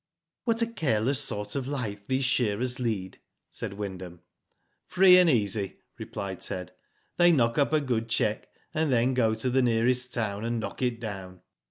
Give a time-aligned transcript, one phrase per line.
[0.45, 3.19] *'What a careless sort of life these shearers lead,"
[3.51, 4.21] said Wyndham.
[4.87, 6.71] "Free and easy," replied Ted.
[7.17, 10.81] "They knock up a good cheque, and then go to the nearest town and knock
[10.81, 11.41] it down.